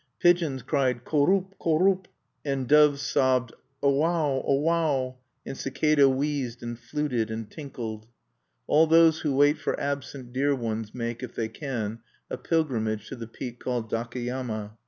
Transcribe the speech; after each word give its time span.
Pigeons 0.19 0.63
cried 0.63 1.05
korup 1.05 1.51
korup; 1.61 2.07
and 2.43 2.67
doves 2.67 3.03
sobbed 3.03 3.53
owao, 3.83 4.43
owao 4.49 5.17
and 5.45 5.55
cicada 5.55 6.09
wheezed 6.09 6.63
and 6.63 6.79
fluted 6.79 7.29
and 7.29 7.51
tinkled. 7.51 8.07
All 8.65 8.87
those 8.87 9.19
who 9.19 9.35
wait 9.35 9.59
for 9.59 9.79
absent 9.79 10.33
dear 10.33 10.55
ones 10.55 10.95
make, 10.95 11.21
if 11.21 11.35
they 11.35 11.49
can, 11.49 11.99
a 12.31 12.37
pilgrimage 12.37 13.09
to 13.09 13.15
the 13.15 13.27
peak 13.27 13.59
called 13.59 13.91
Dakeyama. 13.91 14.71